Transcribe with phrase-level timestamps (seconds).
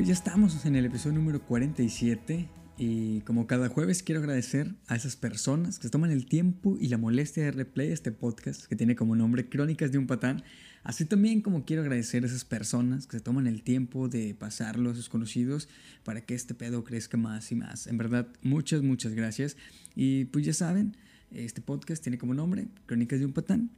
[0.00, 2.48] pues ya estamos en el episodio número 47
[2.78, 6.88] y como cada jueves quiero agradecer a esas personas que se toman el tiempo y
[6.88, 10.42] la molestia de replay este podcast que tiene como nombre Crónicas de un Patán.
[10.84, 14.88] Así también como quiero agradecer a esas personas que se toman el tiempo de pasarlo
[14.88, 15.68] a sus conocidos
[16.02, 17.86] para que este pedo crezca más y más.
[17.86, 19.58] En verdad, muchas, muchas gracias.
[19.94, 20.96] Y pues ya saben,
[21.30, 23.70] este podcast tiene como nombre Crónicas de un Patán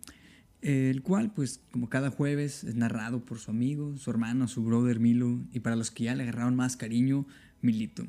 [0.63, 5.01] el cual, pues, como cada jueves, es narrado por su amigo, su hermano, su brother
[5.01, 7.27] Milo, y para los que ya le agarraron más cariño,
[7.61, 8.07] Milito.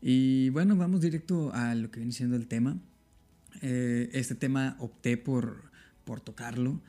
[0.00, 2.78] Y bueno, vamos directo a lo que viene siendo el tema.
[3.60, 5.70] Eh, este tema opté por,
[6.04, 6.82] por tocarlo.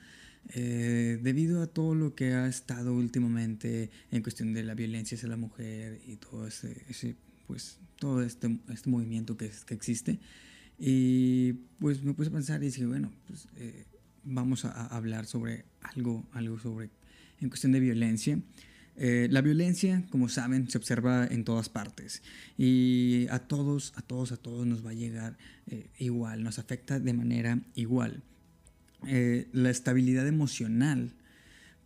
[0.50, 5.30] Eh, debido a todo lo que ha estado últimamente en cuestión de la violencia hacia
[5.30, 7.16] la mujer y todo ese,
[7.48, 10.20] pues todo este, este movimiento que, que, existe
[10.78, 13.86] y pues me puse a pensar y dije bueno pues eh,
[14.24, 16.90] vamos a, hablar sobre algo, algo sobre
[17.42, 18.40] en cuestión de violencia.
[18.96, 22.22] Eh, la violencia, como saben, se observa en todas partes
[22.58, 27.00] y a todos, a todos, a todos nos va a llegar eh, igual, nos afecta
[27.00, 28.22] de manera igual.
[29.08, 31.12] Eh, la estabilidad emocional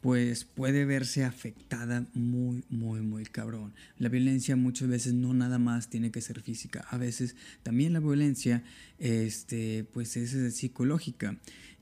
[0.01, 3.73] pues puede verse afectada muy, muy, muy cabrón.
[3.97, 7.99] La violencia muchas veces no nada más tiene que ser física, a veces también la
[7.99, 8.63] violencia
[8.99, 11.38] este, pues es psicológica.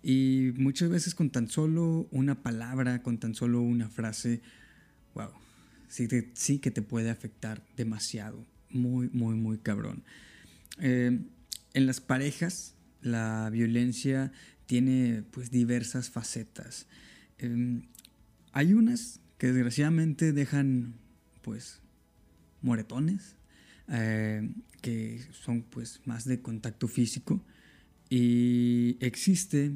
[0.08, 4.39] Y muchas veces con tan solo una palabra, con tan solo una frase,
[5.16, 5.31] wow,
[5.88, 10.03] sí, sí que te puede afectar demasiado, muy, muy, muy cabrón.
[10.78, 11.22] Eh,
[11.73, 14.31] en las parejas, la violencia
[14.67, 16.86] tiene pues diversas facetas.
[17.40, 17.88] Em,
[18.52, 20.94] hay unas que desgraciadamente dejan
[21.42, 21.80] pues
[22.62, 23.38] moretones,
[23.88, 24.52] eh,
[24.84, 27.44] que son pues más de contacto físico
[28.09, 29.72] y existe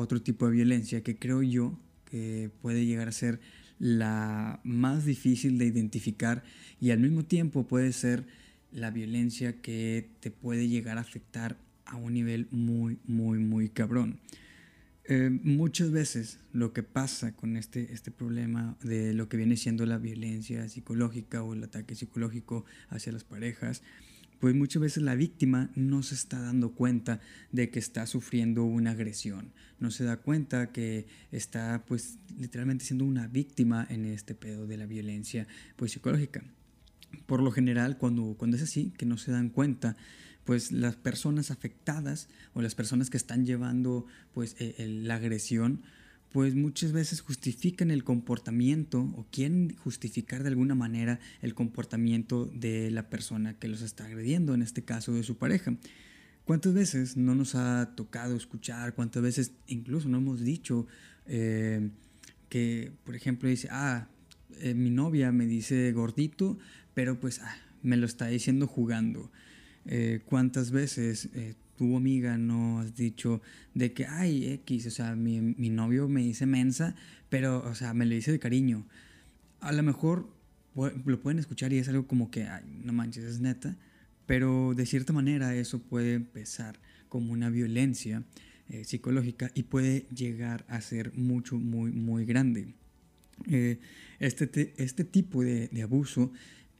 [0.00, 3.40] otro tipo de violencia que creo yo que puede llegar a ser
[3.78, 6.44] la más difícil de identificar
[6.80, 8.24] y al mismo tiempo puede ser
[8.72, 14.20] la violencia que te puede llegar a afectar a un nivel muy, muy, muy cabrón.
[15.06, 19.84] Eh, muchas veces lo que pasa con este, este problema de lo que viene siendo
[19.84, 23.82] la violencia psicológica o el ataque psicológico hacia las parejas
[24.44, 27.18] pues muchas veces la víctima no se está dando cuenta
[27.50, 33.06] de que está sufriendo una agresión, no se da cuenta que está pues literalmente siendo
[33.06, 35.46] una víctima en este pedo de la violencia
[35.76, 36.44] pues psicológica.
[37.24, 39.96] Por lo general, cuando, cuando es así, que no se dan cuenta,
[40.44, 44.04] pues las personas afectadas o las personas que están llevando
[44.34, 45.80] pues eh, la agresión,
[46.34, 52.90] pues muchas veces justifican el comportamiento o quieren justificar de alguna manera el comportamiento de
[52.90, 55.76] la persona que los está agrediendo, en este caso de su pareja.
[56.44, 58.96] ¿Cuántas veces no nos ha tocado escuchar?
[58.96, 60.88] ¿Cuántas veces incluso no hemos dicho
[61.26, 61.90] eh,
[62.48, 64.08] que, por ejemplo, dice, ah,
[64.58, 66.58] eh, mi novia me dice gordito,
[66.94, 69.30] pero pues ah, me lo está diciendo jugando?
[69.86, 71.28] Eh, ¿Cuántas veces
[71.76, 73.42] tu amiga no has dicho
[73.74, 76.94] de que, ay, X, o sea, mi, mi, novio me dice mensa,
[77.28, 78.86] pero, o sea, me lo dice de cariño.
[79.60, 80.28] A lo mejor
[80.74, 83.76] lo pueden escuchar y es algo como que, ay, no manches, es neta,
[84.26, 88.24] pero de cierta manera eso puede empezar como una violencia
[88.68, 92.74] eh, psicológica y puede llegar a ser mucho, muy, muy grande.
[93.50, 93.78] Eh,
[94.20, 96.32] este, este tipo de, de abuso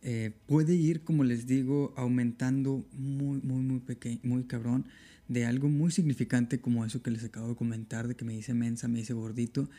[0.07, 4.85] eh, puede ir, como les digo, aumentando muy, muy, muy pequeño, muy cabrón,
[5.29, 8.53] de algo muy significante como eso que les acabo de comentar, de que me dice
[8.53, 9.71] mensa, me dice gordito,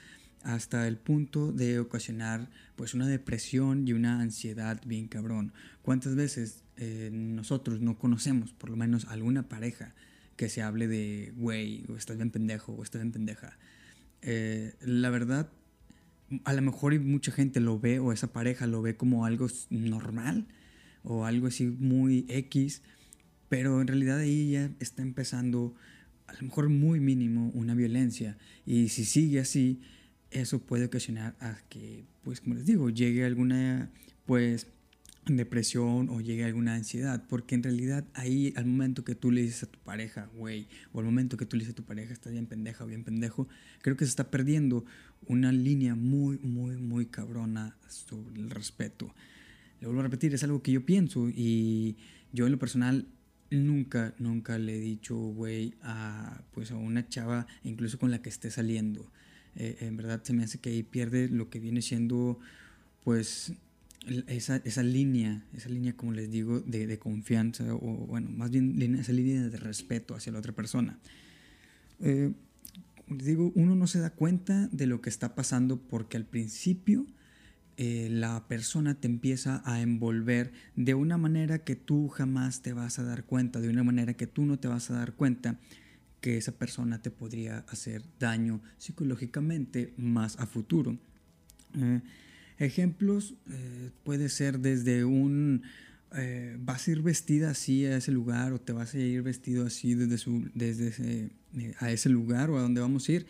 [0.41, 5.53] hasta el punto de ocasionar pues una depresión y una ansiedad bien cabrón.
[5.83, 9.93] ¿Cuántas veces eh, nosotros no conocemos, por lo menos alguna pareja,
[10.37, 13.59] que se hable de, güey, o estás bien pendejo, o estás bien pendeja?
[14.23, 15.51] Eh, la verdad,
[16.43, 20.47] a lo mejor mucha gente lo ve o esa pareja lo ve como algo normal
[21.03, 22.81] o algo así muy X,
[23.49, 25.75] pero en realidad ahí ya está empezando
[26.27, 28.37] a lo mejor muy mínimo una violencia.
[28.65, 29.81] Y si sigue así
[30.31, 33.89] eso puede ocasionar a que pues como les digo llegue alguna
[34.25, 34.67] pues
[35.25, 39.63] depresión o llegue alguna ansiedad, porque en realidad ahí al momento que tú le dices
[39.63, 42.31] a tu pareja, güey, o al momento que tú le dices a tu pareja, estás
[42.31, 43.47] bien pendeja o bien pendejo,
[43.81, 44.85] creo que se está perdiendo
[45.27, 49.13] una línea muy, muy, muy cabrona sobre el respeto.
[49.81, 51.97] Le vuelvo a repetir, es algo que yo pienso y
[52.31, 53.07] yo en lo personal
[53.49, 58.29] nunca, nunca le he dicho, güey, a, pues a una chava, incluso con la que
[58.29, 59.11] esté saliendo.
[59.55, 62.39] Eh, en verdad se me hace que ahí pierde lo que viene siendo,
[63.03, 63.53] pues,
[64.27, 68.95] esa, esa, línea, esa línea, como les digo, de, de, confianza, o bueno, más bien
[68.95, 70.99] esa línea de respeto hacia la otra persona.
[71.99, 72.31] Eh,
[73.07, 77.05] les digo, uno no se da cuenta de lo que está pasando porque al principio
[77.77, 82.99] eh, la persona te empieza a envolver de una manera que tú jamás te vas
[82.99, 85.59] a dar cuenta, de una manera que tú no te vas a dar cuenta
[86.21, 90.97] que esa persona te podría hacer daño psicológicamente más a futuro.
[91.75, 92.01] Eh,
[92.57, 95.63] ejemplos eh, puede ser desde un
[96.59, 99.95] vas a ir vestida así a ese lugar o te vas a ir vestido así
[99.95, 101.29] desde, su, desde
[101.79, 103.27] a ese lugar o a donde vamos a ir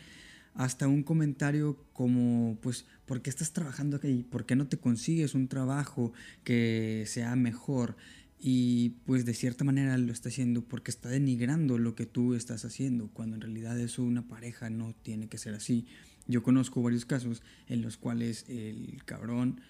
[0.55, 4.25] hasta un comentario como, pues, ¿por qué estás trabajando aquí?
[4.29, 6.13] ¿Por qué no te consigues un trabajo
[6.43, 7.97] que sea mejor?
[8.39, 12.63] Y pues de cierta manera lo está haciendo porque está denigrando lo que tú estás
[12.63, 15.87] haciendo, cuando en realidad eso una pareja no tiene que ser así.
[16.27, 19.61] Yo conozco varios casos en los cuales el cabrón,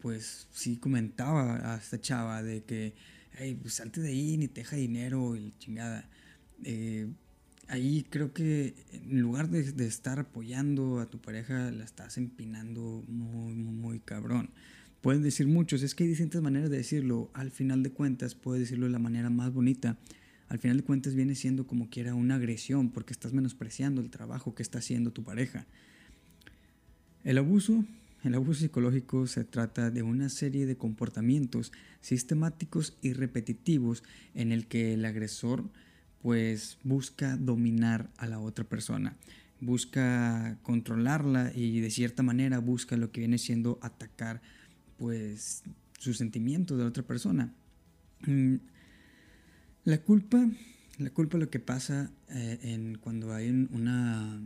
[0.00, 2.94] pues sí comentaba a esta chava de que,
[3.32, 6.08] hey, pues salte de ahí, ni te deja dinero y chingada.
[6.64, 7.08] Eh,
[7.68, 13.54] ahí creo que en lugar de, estar apoyando a tu pareja, la estás empinando muy,
[13.54, 14.50] muy, muy cabrón.
[15.00, 17.30] Pueden decir muchos, es que hay distintas maneras de decirlo.
[17.34, 19.98] Al final de cuentas, puedes decirlo de la manera más bonita.
[20.48, 24.54] Al final de cuentas viene siendo como quiera una agresión porque estás menospreciando el trabajo
[24.54, 25.66] que está haciendo tu pareja.
[27.24, 27.84] El abuso,
[28.24, 34.02] el abuso psicológico se trata de una serie de comportamientos sistemáticos y repetitivos
[34.34, 35.64] en el que el agresor
[36.20, 39.16] pues busca dominar a la otra persona,
[39.60, 44.40] busca controlarla y de cierta manera busca lo que viene siendo atacar
[44.98, 45.62] pues
[45.98, 47.52] sus sentimientos de la otra persona.
[48.26, 48.56] Mm,
[49.84, 50.48] la culpa,
[50.98, 54.40] la culpa lo que pasa eh, en cuando hay una,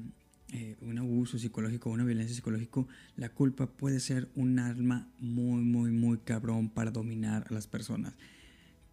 [0.53, 5.91] eh, un abuso psicológico, una violencia psicológica, la culpa puede ser un arma muy, muy,
[5.91, 8.15] muy cabrón para dominar a las personas.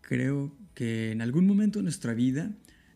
[0.02, 2.52] Creo que en algún momento de nuestra vida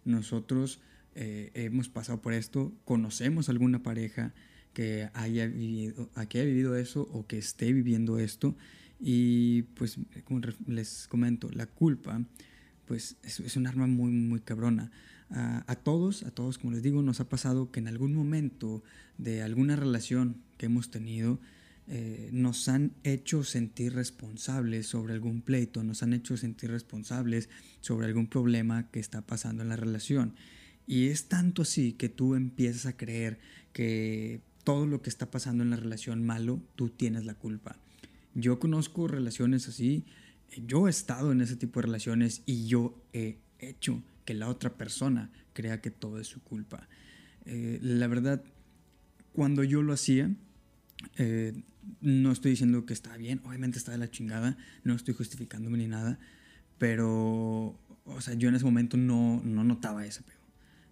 [0.05, 0.81] nosotros
[1.13, 4.33] eh, hemos pasado por esto, conocemos alguna pareja
[4.73, 8.55] que haya, vivido, que haya vivido eso o que esté viviendo esto
[8.99, 12.23] y pues como les comento, la culpa
[12.85, 14.91] pues es, es un arma muy muy cabrona.
[15.29, 18.81] A, todos, a todos como les digo, nos ha pasado que en algún momento
[19.17, 21.39] de alguna relación que hemos tenido,
[21.89, 27.49] eh, nos han hecho sentir responsables sobre algún pleito, nos han hecho sentir responsables
[27.81, 30.33] sobre algún problema que está pasando en la relación.
[30.85, 33.39] Y es tanto así que tú empiezas a creer
[33.73, 37.77] que todo lo que está pasando en la relación malo, tú tienes la culpa.
[38.33, 40.05] Yo conozco relaciones así,
[40.65, 44.77] yo he estado en ese tipo de relaciones y yo he hecho que la otra
[44.77, 46.89] persona crea que todo es su culpa.
[47.45, 48.43] Eh, la verdad,
[49.31, 50.35] cuando yo lo hacía,
[51.15, 51.53] eh,
[52.01, 55.87] no estoy diciendo que está bien, obviamente está de la chingada, no estoy justificándome ni
[55.87, 56.19] nada,
[56.77, 60.43] pero, o sea, yo en ese momento no, no notaba ese pedo,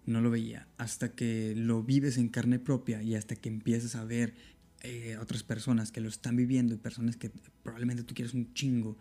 [0.06, 4.04] no lo veía, hasta que lo vives en carne propia y hasta que empiezas a
[4.04, 4.34] ver
[4.80, 7.30] eh, otras personas que lo están viviendo y personas que
[7.62, 8.96] probablemente tú quieres un chingo,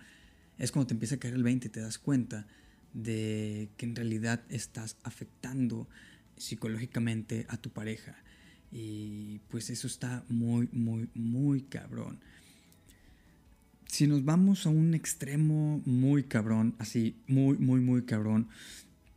[0.58, 2.48] es cuando te empieza a caer el 20 y te das cuenta
[2.96, 5.88] de que en realidad estás afectando
[6.38, 8.16] psicológicamente a tu pareja
[8.72, 12.20] y pues eso está muy, muy, muy cabrón.
[13.86, 18.48] Si nos vamos a un extremo muy cabrón, así, muy, muy, muy cabrón,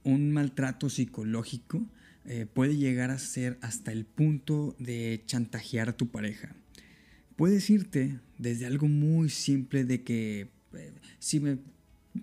[0.05, 1.85] un maltrato psicológico
[2.25, 6.55] eh, puede llegar a ser hasta el punto de chantajear a tu pareja.
[7.37, 11.59] Puedes irte desde algo muy simple de que eh, si me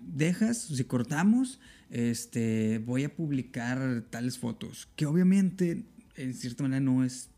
[0.04, 1.60] dejas, si cortamos,
[1.90, 5.84] este, voy a publicar tales fotos, que obviamente
[6.16, 7.30] en cierta manera no es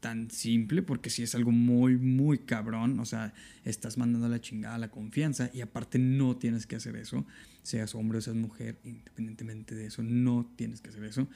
[0.00, 4.78] tan simple porque si es algo muy, muy cabrón, o sea, estás mandando la chingada
[4.78, 7.26] la confianza y aparte no tienes que hacer eso,
[7.62, 11.28] seas hombre o seas mujer, independientemente de eso, no tienes que hacer eso.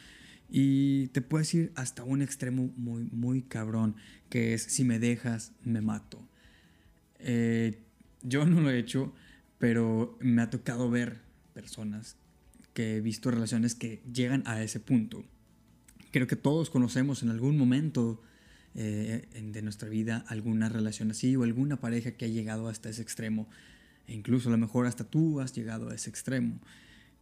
[0.49, 3.97] Y te puedes ir hasta un extremo muy, muy cabrón,
[4.29, 6.27] que es si me dejas, me mato.
[7.19, 7.81] Eh,
[8.23, 9.15] yo no lo he hecho,
[9.65, 11.23] pero me ha tocado ver
[11.55, 12.17] personas
[12.75, 15.25] que he visto relaciones que llegan a ese punto
[16.15, 18.21] creo que todos conocemos en algún momento
[18.75, 23.03] eh, de nuestra vida alguna relación así o alguna pareja que ha llegado hasta ese
[23.03, 23.49] extremo.
[24.07, 26.61] E incluso a lo mejor hasta tú has llegado a ese extremo.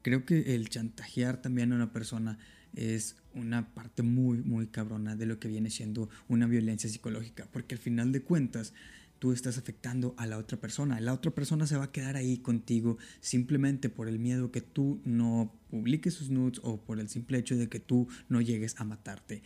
[0.03, 2.39] Creo que el chantajear también a una persona
[2.75, 7.77] es una parte muy, muy cabrona de lo que viene siendo una violencia psicológica, porque
[7.77, 8.75] al final de cuentas
[9.23, 10.99] tú estás afectando a la otra persona.
[10.99, 15.01] La otra persona se va a quedar ahí contigo simplemente por el miedo que tú
[15.05, 18.85] no publiques sus nudes o por el simple hecho de que tú no llegues a
[18.85, 19.45] matarte.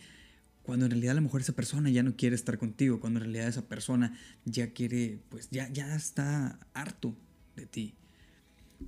[0.63, 3.25] Cuando en realidad a lo mejor esa persona ya no quiere estar contigo, cuando en
[3.25, 7.15] realidad esa persona ya quiere, pues ya, ya está harto
[7.55, 7.93] de ti.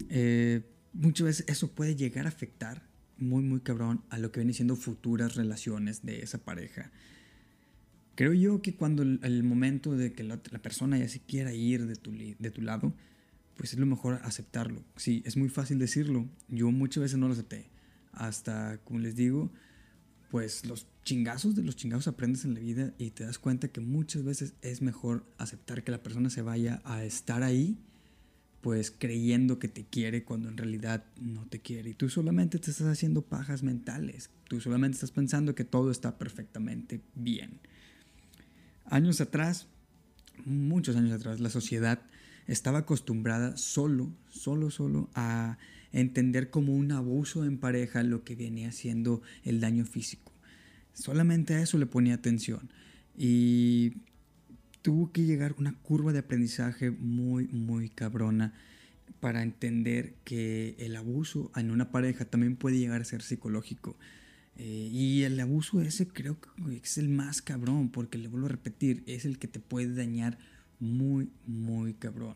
[0.09, 2.81] Eh, muchas veces eso puede llegar a afectar
[3.15, 6.91] muy, muy cabrón a lo que viene siendo futuras relaciones de esa pareja
[8.19, 11.95] Creo yo que cuando el, momento de que la, persona ya se quiera ir de
[11.95, 12.93] tu, de tu lado,
[13.55, 14.83] pues es lo mejor aceptarlo.
[14.97, 16.27] Sí, es muy fácil decirlo.
[16.49, 17.69] Yo muchas veces no lo acepté.
[18.11, 19.53] Hasta, como les digo,
[20.31, 23.79] pues los chingazos de los chingazos aprendes en la vida y te das cuenta que
[23.79, 27.77] muchas veces es mejor aceptar que la persona se vaya a estar ahí,
[28.59, 31.91] pues creyendo que te quiere cuando en realidad no te quiere.
[31.91, 34.29] Y tú solamente te estás haciendo pajas mentales.
[34.49, 37.61] Tú solamente estás pensando que todo está perfectamente bien.
[38.89, 39.67] Años atrás,
[40.45, 42.01] muchos años atrás, la sociedad
[42.47, 45.59] estaba acostumbrada solo, solo, solo a
[45.91, 50.31] entender como un abuso en pareja lo que venía siendo el daño físico.
[50.93, 52.69] Solamente a eso le ponía atención.
[53.15, 53.93] Y
[54.81, 58.53] tuvo que llegar una curva de aprendizaje muy, muy cabrona
[59.19, 63.95] para entender que el abuso en una pareja también puede llegar a ser psicológico.
[64.61, 66.49] Eh, y el abuso ese creo que
[66.83, 70.37] es el más cabrón, porque le vuelvo a repetir, es el que te puede dañar
[70.81, 72.35] muy, muy cabrón.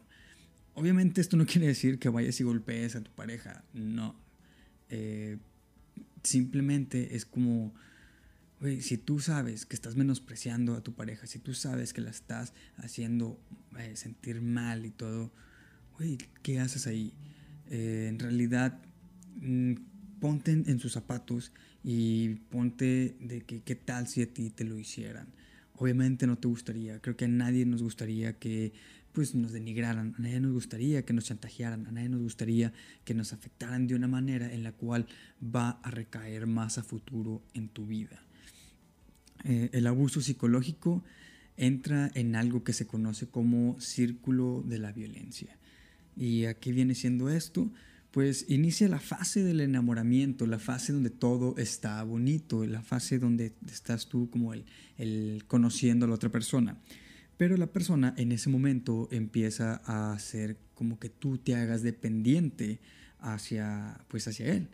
[0.74, 4.16] Obviamente esto no quiere decir que vayas y golpees a tu pareja, no.
[4.88, 5.38] Eh,
[6.24, 7.74] simplemente es como,
[8.80, 12.54] si tú sabes que estás menospreciando a tu pareja, si tú sabes que la estás
[12.78, 13.38] haciendo
[13.78, 15.34] eh, sentir mal y todo,
[16.42, 17.14] ¿qué haces ahí?
[17.70, 18.80] en realidad,
[19.42, 19.74] mm,
[20.20, 21.52] ponte en sus zapatos
[21.84, 25.28] y ponte de que qué tal si a ti te lo hicieran.
[25.76, 28.74] Obviamente no te gustaría, creo que a nadie nos gustaría que
[29.12, 32.74] pues nos denigraran, a nadie nos gustaría que nos chantajearan, a nadie nos gustaría
[33.06, 35.08] que nos afectaran de una manera en la cual
[35.44, 38.24] va a recaer más a futuro en tu vida.
[39.44, 41.04] Eh, el abuso psicológico
[41.58, 45.58] entra en algo que se conoce como círculo de la violencia.
[46.16, 47.72] ¿Y a qué viene siendo esto?
[48.14, 53.54] Pues inicia la fase del enamoramiento, la fase donde todo está bonito, la fase donde
[53.66, 54.66] estás tú como el,
[55.00, 56.78] el conociendo a la otra persona.
[57.38, 62.80] Pero la persona en ese momento empieza a hacer como que tú te hagas dependiente
[63.18, 64.70] hacia, pues hacia él.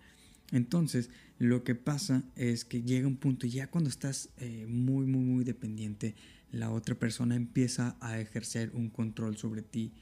[0.51, 5.23] Entonces, lo que pasa es que llega un punto, ya cuando estás eh, muy, muy,
[5.23, 6.13] muy dependiente,
[6.51, 9.93] la otra persona empieza a ejercer un control sobre ti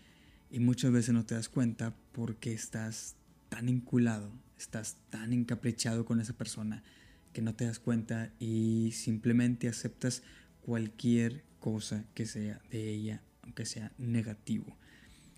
[0.50, 3.16] y muchas veces no te das cuenta porque estás
[3.50, 6.84] tan enculado, estás tan encaprichado con esa persona
[7.34, 10.24] que no te das cuenta y simplemente aceptas
[10.62, 14.76] cualquier cosa que sea de ella, aunque sea negativo.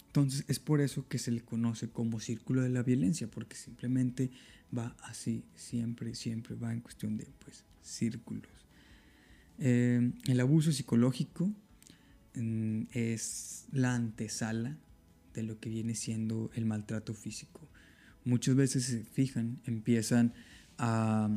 [0.07, 4.31] Entonces es por eso que se le conoce como círculo de la violencia, porque simplemente
[4.75, 8.49] va así, siempre, siempre va en cuestión de pues, círculos.
[9.59, 11.51] Eh, el abuso psicológico
[12.35, 14.77] mm, es la antesala
[15.33, 17.68] de lo que viene siendo el maltrato físico
[18.29, 20.33] muchas veces se fijan, empiezan
[20.77, 21.29] a,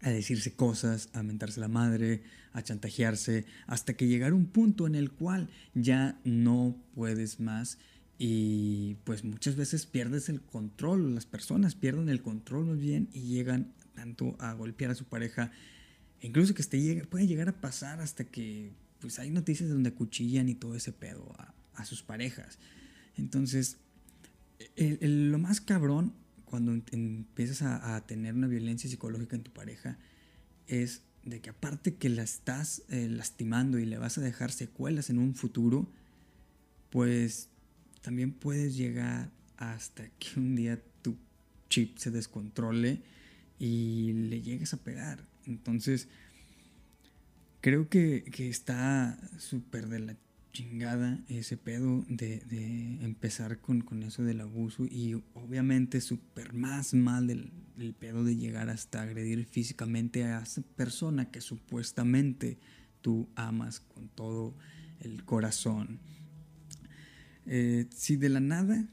[0.00, 4.94] decirse cosas, a mentarse la madre, a chantajearse, hasta que llegar a un punto en
[4.94, 7.78] el cual ya no puedes más
[8.18, 13.22] y pues muchas veces pierdes el control, las personas pierden el control más bien y
[13.22, 15.50] llegan tanto a golpear a su pareja,
[16.20, 20.74] incluso que puede llegar a pasar hasta que pues hay noticias donde cuchillan y todo
[20.74, 22.58] ese pedo a, a sus parejas.
[23.16, 23.78] Entonces,
[24.76, 29.98] lo más cabrón cuando empiezas a, tener una violencia psicológica en tu pareja
[30.68, 35.10] es de que aparte que la estás eh, lastimando y le vas a dejar secuelas
[35.10, 35.90] en un futuro,
[36.90, 37.48] pues
[38.02, 41.16] también puedes llegar hasta que un día tu
[41.70, 43.02] chip se descontrole
[43.58, 45.26] y le llegues a pegar.
[45.46, 46.08] Entonces,
[47.60, 50.16] creo que, que está súper de la
[50.54, 52.40] chingada ese pedo de,
[53.02, 57.52] empezar con, eso del abuso y obviamente súper más mal del,
[57.98, 62.56] pedo de llegar hasta agredir físicamente a esa persona que supuestamente
[63.02, 64.54] tú amas con todo
[65.00, 65.98] el corazón.
[67.46, 68.86] Eh, si de la nada,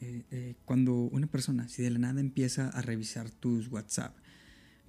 [0.00, 4.16] eh, eh, cuando una persona, si de la nada empieza a revisar tus WhatsApp,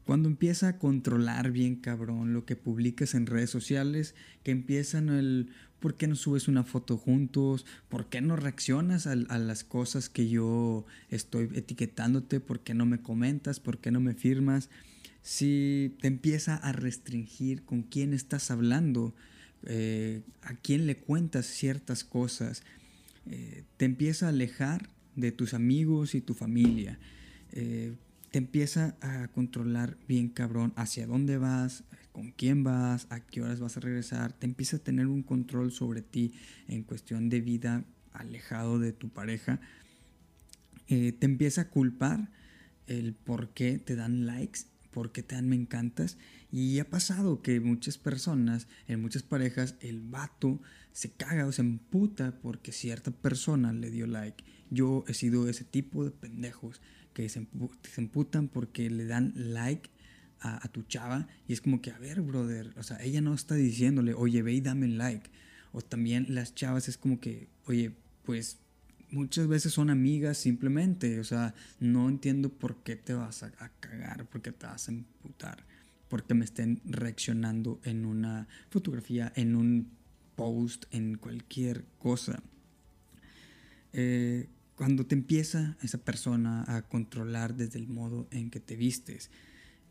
[0.06, 5.50] cuando empieza a controlar bien cabrón lo que publicas en redes sociales, que empiezan el
[5.80, 7.66] ¿por qué no subes una foto juntos?
[7.90, 12.40] ¿Por qué no reaccionas a, las cosas que yo estoy etiquetándote?
[12.40, 13.60] ¿Por qué no me comentas?
[13.60, 14.70] ¿Por qué no me firmas?
[15.22, 19.14] Si te empieza a restringir con quién estás hablando,
[19.64, 22.64] eh, a quién le cuentas ciertas cosas,
[23.26, 27.00] eh, te empieza a alejar de tus amigos y tu familia.
[27.54, 27.96] Eh,
[28.32, 31.84] te empieza a controlar bien cabrón hacia dónde vas,
[32.16, 35.74] con quién vas, a qué horas vas a regresar, te empieza a tener un control
[35.74, 36.34] sobre ti
[36.70, 39.60] en cuestión de vida alejado de tu pareja,
[40.88, 42.32] eh, te empieza a culpar
[42.88, 44.62] el por qué te dan likes,
[44.96, 46.18] ¿Por qué te dan me encantas?
[46.54, 50.62] Y ha pasado que muchas personas, en muchas parejas, el vato
[50.94, 54.46] se caga o se emputa porque cierta persona le dio like.
[54.70, 56.80] Yo he sido ese tipo de pendejos
[57.14, 57.46] que se,
[57.98, 59.90] emputan porque le dan like
[60.42, 63.56] a, tu chava y es como que, a ver, brother, o sea, ella no está
[63.56, 65.30] diciéndole, oye, ve y dame like.
[65.72, 67.92] O también las chavas es como que, oye,
[68.24, 68.60] pues
[69.12, 74.26] muchas veces son amigas simplemente, o sea, no entiendo por qué te vas a, cagar,
[74.28, 75.66] por qué te vas a emputar,
[76.08, 79.90] porque me estén reaccionando en una fotografía, en un
[80.36, 82.42] post, en cualquier cosa.
[83.94, 89.32] Eh, cuando te empieza esa persona a controlar desde el modo en que te vistes,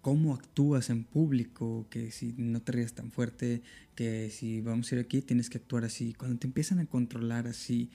[0.04, 3.62] cómo actúas en público, que si no te rías tan fuerte,
[3.94, 7.46] que si vamos a ir aquí tienes que actuar así, cuando te empiezan a controlar
[7.46, 7.88] así,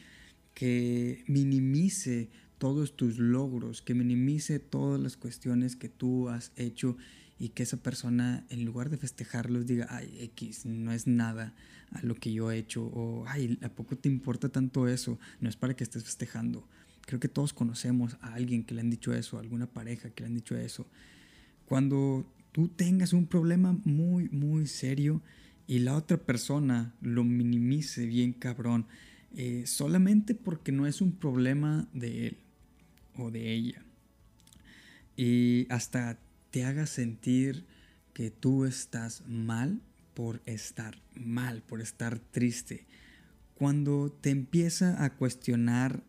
[0.55, 6.97] que minimice todos tus logros, que minimice todas las cuestiones que tú has hecho
[7.37, 11.53] y que esa persona en lugar de festejarlos diga, ay, X, no es nada
[11.91, 15.19] a lo que yo he hecho o, ay, ¿a poco te importa tanto eso?
[15.41, 16.67] No es para que estés festejando.
[17.05, 20.23] Creo que todos conocemos a alguien que le han dicho eso, a alguna pareja que
[20.23, 20.87] le han dicho eso.
[21.69, 25.21] Cuando tú tengas un problema muy, muy serio
[25.67, 28.87] y la otra persona lo minimice bien cabrón,
[29.35, 32.37] eh, solamente porque no es un problema de él
[33.15, 33.83] o de ella.
[35.15, 36.17] Y hasta
[36.49, 37.65] te haga sentir
[38.15, 39.79] que tú estás mal
[40.15, 42.87] por estar mal, por estar triste.
[43.53, 46.01] Cuando te empieza a cuestionar,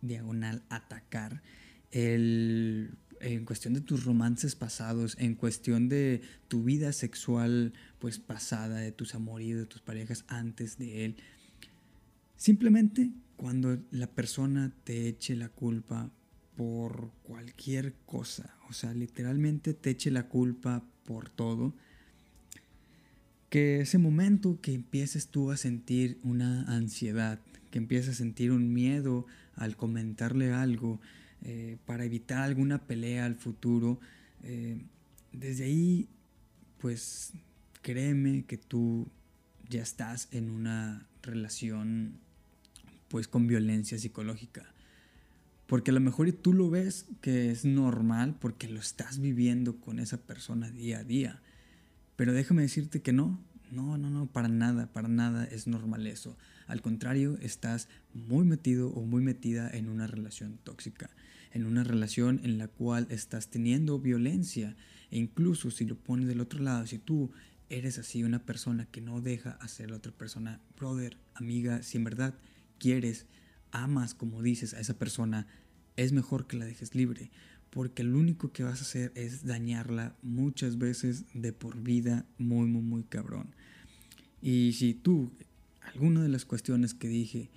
[0.00, 1.42] diagonal, atacar,
[1.90, 8.80] el, en cuestión de tus romances pasados, en cuestión de tu vida sexual pues pasada,
[8.80, 11.16] de tus amoríos, de tus parejas antes de él,
[12.42, 16.10] Simplemente cuando la persona te eche la culpa
[16.56, 21.72] por cualquier cosa, o sea, literalmente te eche la culpa por todo,
[23.48, 27.38] que ese momento que empieces tú a sentir una ansiedad,
[27.70, 31.00] que empieces a sentir un miedo al comentarle algo
[31.44, 34.00] eh, para evitar alguna pelea al futuro,
[34.42, 34.80] eh,
[35.32, 36.08] desde ahí,
[36.78, 37.32] pues
[37.82, 39.08] créeme que tú
[39.68, 42.18] ya estás en una relación
[43.08, 44.72] pues con violencia psicológica.
[45.66, 49.98] Porque a lo mejor tú lo ves que es normal porque lo estás viviendo con
[49.98, 51.40] esa persona día a día.
[52.16, 56.36] Pero déjame decirte que no, no, no, no, para nada, para nada es normal eso.
[56.66, 61.10] Al contrario, estás muy metido o muy metida en una relación tóxica,
[61.52, 64.76] en una relación en la cual estás teniendo violencia.
[65.10, 67.30] E incluso si lo pones del otro lado, si tú
[67.68, 71.98] eres así una persona que no deja hacer a la otra persona, brother, amiga, si
[71.98, 72.34] en verdad
[72.78, 73.26] quieres,
[73.70, 75.46] amas como dices a esa persona,
[75.96, 77.30] es mejor que la dejes libre,
[77.70, 82.66] porque lo único que vas a hacer es dañarla muchas veces de por vida, muy,
[82.66, 83.54] muy, muy cabrón.
[84.42, 85.32] Y si tú,
[85.84, 87.50] alguna de las cuestiones que dije,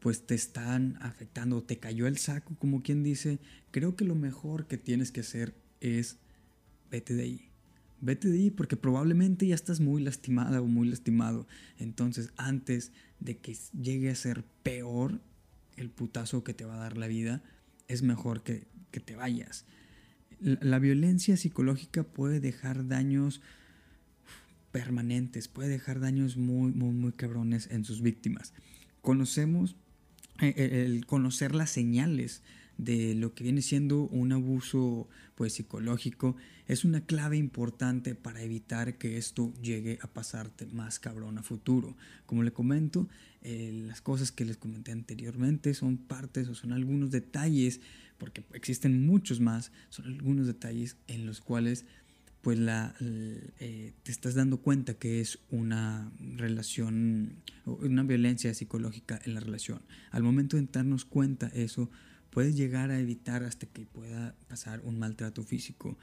[0.00, 3.38] pues te están afectando, te cayó el saco, como quien dice,
[3.70, 6.18] creo que lo mejor que tienes que hacer es
[6.90, 7.48] vete de ahí.
[8.00, 11.46] Vete de ahí porque probablemente ya estás muy lastimada o muy lastimado.
[11.78, 15.20] Entonces, antes de que llegue a ser peor
[15.76, 17.42] el putazo que te va a dar la vida,
[17.88, 19.64] es mejor que, te vayas.
[20.40, 23.40] La, violencia psicológica puede dejar daños
[24.74, 28.52] permanentes, puede dejar daños muy, muy, muy cabrones en sus víctimas.
[29.02, 29.76] Conocemos
[30.40, 32.42] eh, eh, el conocer las señales
[32.76, 36.34] de lo que viene siendo un abuso pues psicológico
[36.66, 41.96] es una clave importante para evitar que esto llegue a pasarte más cabrón a futuro.
[42.26, 43.08] Como le comento,
[43.42, 47.80] eh, las cosas que les comenté anteriormente son partes o son algunos detalles,
[48.18, 51.84] porque existen muchos más, son algunos detalles en los cuales
[52.44, 59.32] pues la, eh, te estás dando cuenta que es una relación, una violencia psicológica en
[59.32, 59.80] la relación.
[60.10, 61.90] Al momento de darnos cuenta eso,
[62.28, 65.96] puedes llegar a evitar hasta que pueda pasar un maltrato físico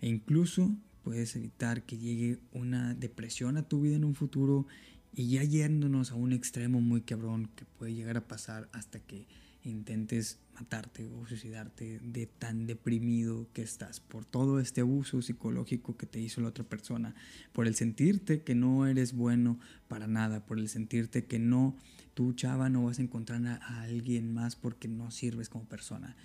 [0.00, 4.66] e incluso puedes evitar que llegue una depresión a tu vida en un futuro
[5.14, 9.28] y ya yéndonos a un extremo muy cabrón que puede llegar a pasar hasta que
[9.66, 16.06] intentes matarte o suicidarte de tan deprimido que estás por todo este abuso psicológico que
[16.06, 17.14] te hizo la otra persona,
[17.52, 21.76] por el sentirte que no eres bueno para nada, por el sentirte que no,
[22.14, 26.16] tú chava no vas a encontrar a, alguien más porque no sirves como persona.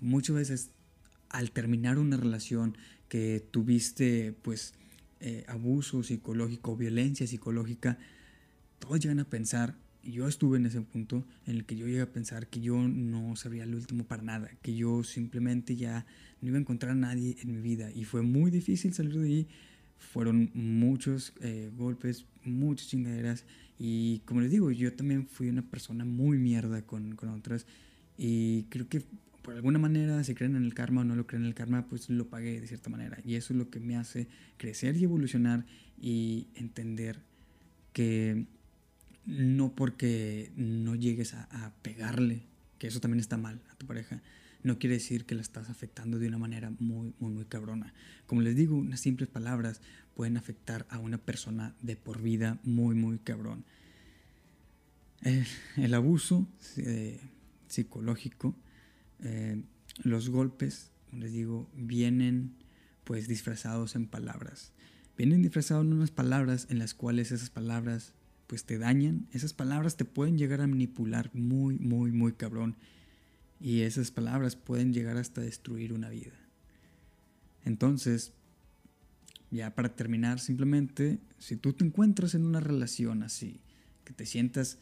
[0.00, 0.70] Muchas veces
[1.28, 2.76] al terminar una relación
[3.08, 4.74] que tuviste pues
[5.20, 7.98] eh, abuso psicológico, violencia psicológica,
[8.78, 12.12] todos llegan a pensar yo estuve en ese punto en el que yo llegué a
[12.12, 16.06] pensar que yo no sería el último para nada, que yo simplemente ya
[16.40, 17.90] no iba a encontrar a nadie en mi vida.
[17.92, 19.48] Y fue muy difícil salir de ahí.
[19.98, 23.44] Fueron muchos eh, golpes, muchas chingaderas.
[23.78, 27.66] Y como les digo, yo también fui una persona muy mierda con, con otras.
[28.18, 29.02] Y creo que
[29.42, 31.86] por alguna manera, si creen en el karma o no lo creen en el karma,
[31.88, 33.18] pues lo pagué de cierta manera.
[33.24, 35.66] Y eso es lo que me hace crecer y evolucionar
[36.00, 37.20] y entender
[37.92, 38.46] que
[39.26, 42.42] no porque no llegues a, pegarle,
[42.78, 44.20] que eso también está mal a tu pareja,
[44.62, 47.92] no quiere decir que la estás afectando de una manera muy, muy, muy cabrona.
[48.26, 49.80] Como les digo, unas simples palabras
[50.14, 53.64] pueden afectar a una persona de por vida muy, muy cabrón.
[55.22, 57.20] El, abuso eh,
[57.68, 58.56] psicológico,
[59.20, 59.62] eh,
[60.02, 62.56] los golpes, como les digo, vienen
[63.04, 64.72] pues disfrazados en palabras.
[65.16, 68.14] Vienen disfrazados en unas palabras en las cuales esas palabras
[68.52, 72.76] pues te dañan, esas palabras te pueden llegar a manipular muy, muy, muy cabrón.
[73.58, 76.34] Y esas palabras pueden llegar hasta destruir una vida.
[77.64, 78.34] Entonces,
[79.50, 83.62] ya para terminar, simplemente, si tú te encuentras en una relación así,
[84.04, 84.76] que te sientas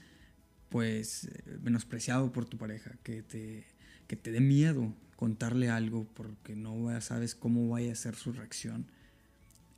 [0.69, 1.31] pues
[1.63, 3.69] menospreciado por tu pareja, que te,
[4.09, 8.91] que te dé miedo contarle algo porque no sabes cómo vaya a ser su reacción,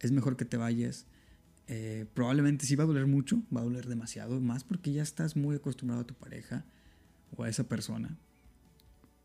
[0.00, 1.04] es mejor que te vayas
[1.68, 5.36] eh, probablemente sí va a doler mucho, va a doler demasiado, más porque ya estás
[5.36, 6.64] muy acostumbrado a tu pareja
[7.36, 8.16] o a esa persona.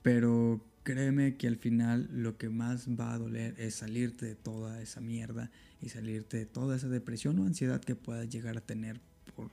[0.02, 4.82] Pero créeme que al final lo que más va a doler es salirte de toda
[4.82, 9.02] esa mierda y salirte de toda esa depresión o ansiedad que puedas llegar a tener
[9.36, 9.52] por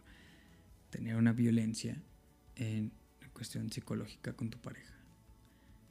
[0.90, 2.00] tener una violencia
[2.54, 2.92] en
[3.32, 4.94] cuestión psicológica con tu pareja.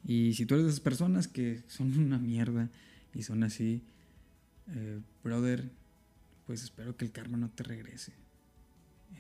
[0.06, 2.70] Y si tú eres de esas personas que son una mierda
[3.14, 3.84] y son así,
[4.68, 5.70] eh, brother,
[6.46, 8.14] pues espero que el karma no te regrese.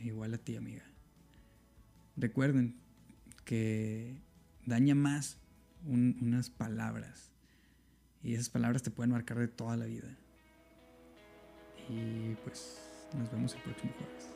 [0.02, 0.84] Igual a ti, amiga.
[2.18, 2.76] Recuerden
[3.46, 4.18] que
[4.66, 5.38] daña más
[5.86, 7.32] unas palabras.
[8.22, 10.18] Y esas palabras te pueden marcar de toda la vida.
[11.90, 12.80] Y pues
[13.18, 14.33] nos vemos el próximo jueves.